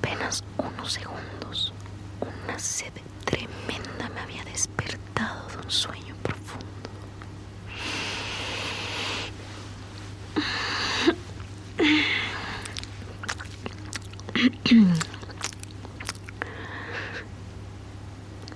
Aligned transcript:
apenas 0.00 0.42
unos 0.56 0.92
segundos, 0.92 1.72
una 2.20 2.58
sed 2.58 2.92
tremenda 3.24 4.08
me 4.14 4.20
había 4.20 4.44
despertado 4.44 5.46
de 5.48 5.56
un 5.58 5.70
sueño 5.70 6.14
profundo. 6.22 6.66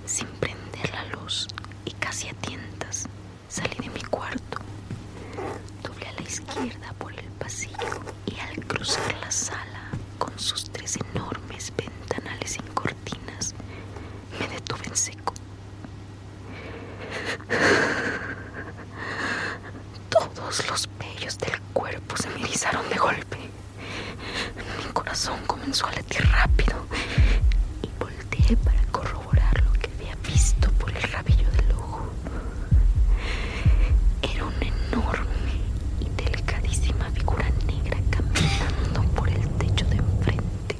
Sin 0.07 0.27
prender 0.41 0.91
la 0.93 1.05
luz 1.21 1.47
y 1.85 1.91
casi 1.93 2.29
a 2.29 2.35
tientas, 2.35 3.07
salí 3.49 3.77
de 3.81 3.91
mi 3.91 4.03
cuarto. 4.03 4.59
Doblé 5.83 6.07
a 6.09 6.13
la 6.13 6.23
izquierda 6.23 6.93
por 6.99 7.13
el 7.13 7.27
pasillo 7.39 8.01
y 8.27 8.39
al 8.41 8.65
cruzar 8.67 9.15
la 9.21 9.31
sala 9.31 9.91
con 10.19 10.39
sus 10.39 10.71
tres 10.71 10.99
enormes 11.13 11.73
ventanales 11.77 12.53
sin 12.53 12.67
cortinas, 12.75 13.55
me 14.39 14.49
detuve 14.49 14.87
en 14.87 14.97
seco. 14.97 15.35
Todos 20.11 20.69
los 20.69 20.89
vellos 20.99 21.39
del 21.39 21.61
cuerpo 21.73 22.17
se 22.17 22.29
me 22.31 22.41
erizaron 22.45 22.89
de 22.89 22.97
golpe. 22.97 23.39
Mi 24.79 24.93
corazón 25.75 25.85
comenzó 25.85 25.87
a 25.87 25.93
latir 25.93 26.23
rápido 26.31 26.87
y 27.83 27.89
volteé 27.99 28.57
para 28.59 28.81
corroborar 28.93 29.63
lo 29.65 29.73
que 29.73 29.91
había 29.99 30.15
visto 30.29 30.71
por 30.73 30.91
el 30.97 31.03
rabillo 31.03 31.51
del 31.51 31.73
ojo. 31.73 32.09
Era 34.23 34.45
una 34.45 34.67
enorme 34.67 35.55
y 36.01 36.09
delicadísima 36.23 37.11
figura 37.11 37.51
negra 37.67 37.99
caminando 38.11 39.03
por 39.15 39.29
el 39.29 39.49
techo 39.59 39.85
de 39.87 39.97
enfrente. 39.97 40.77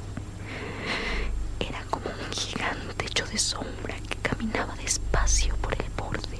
Era 1.61 1.83
como 1.91 2.07
un 2.07 2.33
gigante 2.33 3.07
hecho 3.07 3.27
de 3.27 3.39
sombra 3.39 3.97
que 4.09 4.17
caminaba 4.23 4.75
despacio 4.77 5.57
por 5.57 5.73
el 5.75 5.91
borde, 5.97 6.39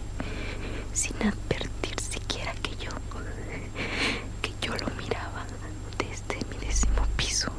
sin 0.93 1.17
advertir 1.17 1.99
siquiera 2.01 2.53
que 2.63 2.77
yo, 2.77 2.91
que 4.43 4.53
yo 4.61 4.75
lo 4.77 4.89
miraba 4.95 5.45
desde 5.99 6.37
mi 6.51 6.59
décimo 6.65 7.07
piso. 7.17 7.51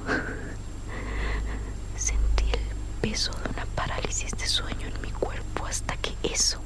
Sentí 1.97 2.45
el 2.51 3.04
peso 3.15 3.31
de 3.31 3.49
una 3.49 3.65
parálisis 3.75 4.31
de 4.31 4.45
sueño 4.45 4.87
en 4.87 5.01
mi 5.01 5.09
cuerpo 5.09 5.65
hasta 5.65 5.95
que 5.95 6.13
eso 6.21 6.59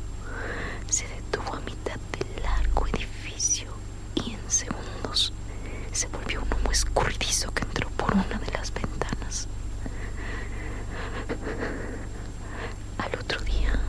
se 0.89 1.08
detuvo 1.08 1.53
a 1.53 1.59
mitad 1.59 2.00
del 2.17 2.42
largo 2.44 2.88
edificio 2.88 3.72
y 4.16 4.31
en 4.33 4.50
segundos 4.50 5.31
se 5.92 6.08
volvió 6.08 6.42
un 6.42 6.52
humo 6.52 6.72
escurridizo 6.72 7.52
que 7.52 7.61
entró 7.61 7.88
por 7.92 8.14
una 8.14 8.39
de 8.39 8.52
las 8.52 8.73
ventanas. 8.73 9.47
Al 12.97 13.14
otro 13.20 13.39
día 13.42 13.80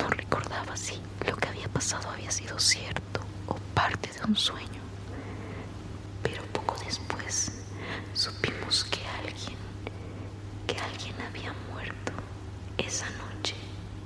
no 0.00 0.08
recordaba 0.10 0.76
si 0.76 1.00
lo 1.26 1.34
que 1.38 1.48
había 1.48 1.68
pasado 1.68 2.10
había 2.10 2.30
sido 2.30 2.58
cierto 2.58 3.20
o 3.46 3.54
parte 3.72 4.10
de 4.12 4.22
un 4.26 4.36
sueño, 4.36 4.82
pero 6.22 6.42
poco 6.52 6.76
después 6.84 7.52
supimos 8.12 8.84
que 8.84 9.00
alguien, 9.24 9.56
que 10.70 10.78
alguien 10.78 11.14
había 11.28 11.52
muerto 11.72 12.12
esa 12.78 13.06
noche 13.10 13.56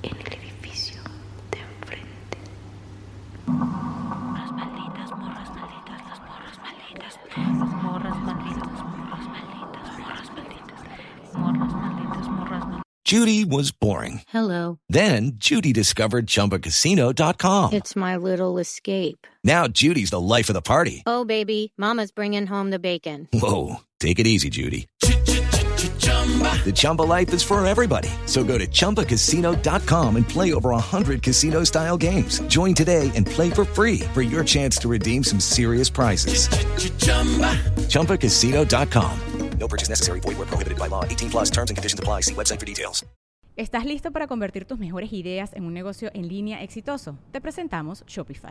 en 0.02 0.16
el 0.16 0.32
edificio 0.32 1.02
de 1.50 1.58
enfrente. 1.58 2.38
Morras 3.46 4.50
malditas, 4.52 5.10
morras 5.10 5.50
malditas, 5.54 6.00
las 6.08 6.20
morras 6.20 6.58
malditas, 6.62 7.18
las 7.28 7.82
morras 7.82 8.16
malditas, 8.18 8.66
morras 8.96 9.28
malditas, 9.28 9.98
morras 9.98 10.30
malditas, 10.32 10.80
morras 11.34 11.74
malditas, 11.74 12.28
morras 12.28 12.60
malditas. 12.66 12.82
Judy 13.04 13.44
was 13.44 13.70
boring. 13.70 14.22
Hello. 14.28 14.78
Then 14.88 15.32
Judy 15.36 15.74
discovered 15.74 16.26
ChumbaCasino.com. 16.26 17.74
It's 17.74 17.94
my 17.94 18.16
little 18.16 18.56
escape. 18.56 19.26
Now 19.44 19.68
Judy's 19.68 20.08
the 20.08 20.20
life 20.20 20.48
of 20.48 20.54
the 20.54 20.62
party. 20.62 21.02
Oh, 21.04 21.26
baby, 21.26 21.74
Mama's 21.76 22.10
bringing 22.10 22.46
home 22.46 22.70
the 22.70 22.78
bacon. 22.78 23.28
Whoa, 23.34 23.82
take 24.00 24.18
it 24.18 24.26
easy, 24.26 24.48
Judy. 24.48 24.86
The 26.04 26.72
Chumba 26.74 27.02
life 27.02 27.32
is 27.34 27.42
for 27.42 27.64
everybody. 27.66 28.08
So 28.26 28.42
go 28.44 28.56
to 28.56 28.66
ChumbaCasino.com 28.66 30.16
and 30.16 30.26
play 30.26 30.54
over 30.54 30.70
100 30.70 31.22
casino 31.22 31.64
style 31.64 31.98
games. 31.98 32.40
Join 32.48 32.74
today 32.74 33.10
and 33.14 33.26
play 33.26 33.50
for 33.50 33.66
free 33.66 34.00
for 34.14 34.22
your 34.22 34.44
chance 34.44 34.78
to 34.78 34.88
redeem 34.88 35.22
some 35.22 35.40
serious 35.40 35.90
prizes. 35.90 36.48
ChumbaCasino.com. 37.88 39.18
No 39.58 39.68
purchase 39.68 39.88
necessary. 39.88 40.20
Void 40.20 40.36
where 40.38 40.46
prohibited 40.46 40.78
by 40.78 40.88
law. 40.88 41.04
18 41.04 41.30
plus 41.30 41.50
terms 41.50 41.70
and 41.70 41.76
conditions 41.76 42.00
apply. 42.00 42.22
See 42.22 42.34
website 42.34 42.60
for 42.60 42.66
details. 42.66 43.04
¿Estás 43.56 43.84
listo 43.84 44.10
para 44.10 44.26
convertir 44.26 44.64
tus 44.64 44.80
mejores 44.80 45.12
ideas 45.12 45.52
en 45.54 45.64
un 45.64 45.74
negocio 45.74 46.10
en 46.12 46.26
línea 46.26 46.64
exitoso? 46.64 47.18
Te 47.30 47.40
presentamos 47.40 48.04
Shopify. 48.06 48.50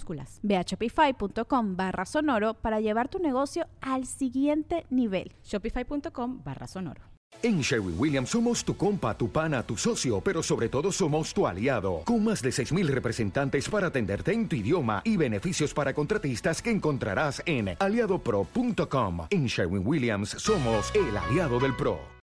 minúsculas. 0.01 0.39
Ve 0.43 0.57
a 0.57 0.63
shopify.com 0.63 1.75
barra 1.75 2.05
sonoro 2.05 2.53
para 2.55 2.79
llevar 2.79 3.09
tu 3.09 3.19
negocio 3.19 3.67
al 3.81 4.05
siguiente 4.05 4.85
nivel. 4.89 5.31
Shopify.com 5.43 6.41
barra 6.43 6.67
sonoro. 6.67 7.01
En 7.43 7.61
Sherwin 7.61 7.95
Williams 7.97 8.29
somos 8.29 8.63
tu 8.63 8.75
compa, 8.75 9.17
tu 9.17 9.29
pana, 9.29 9.63
tu 9.63 9.75
socio, 9.77 10.21
pero 10.21 10.43
sobre 10.43 10.69
todo 10.69 10.91
somos 10.91 11.33
tu 11.33 11.47
aliado, 11.47 12.01
con 12.05 12.23
más 12.23 12.41
de 12.41 12.49
6.000 12.49 12.87
representantes 12.87 13.67
para 13.69 13.87
atenderte 13.87 14.33
en 14.33 14.47
tu 14.47 14.57
idioma 14.57 15.01
y 15.05 15.17
beneficios 15.17 15.73
para 15.73 15.93
contratistas 15.93 16.61
que 16.61 16.69
encontrarás 16.69 17.41
en 17.45 17.75
aliadopro.com. 17.79 19.27
En 19.29 19.45
Sherwin 19.47 19.87
Williams 19.87 20.29
somos 20.37 20.93
el 20.93 21.17
aliado 21.17 21.59
del 21.59 21.75
PRO. 21.75 22.10